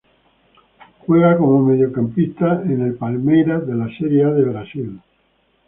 [1.05, 4.99] Juega como mediocampista en el Palmeiras de la Serie A de Brasil.